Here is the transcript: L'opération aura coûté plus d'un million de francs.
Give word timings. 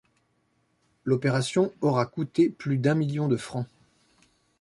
L'opération 1.05 1.71
aura 1.81 2.07
coûté 2.07 2.49
plus 2.49 2.79
d'un 2.79 2.95
million 2.95 3.27
de 3.27 3.37
francs. 3.37 3.67